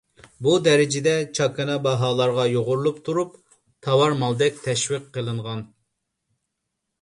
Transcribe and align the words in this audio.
بۇ 0.45 0.53
دەرىجىدە 0.67 1.11
چاكىنا 1.39 1.75
باھالارغا 1.87 2.45
يۇغۇرۇپ 2.53 2.97
تۇرۇپ 3.09 3.37
تاۋار 3.89 4.17
مالدەك 4.23 4.59
تەشۋىق 4.65 5.07
قىلىنغان. 5.19 5.63